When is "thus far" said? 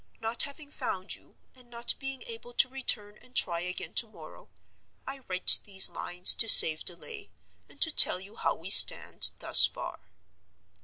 9.37-9.99